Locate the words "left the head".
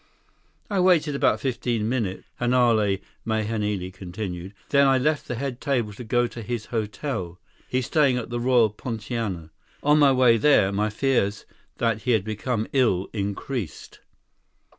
4.97-5.61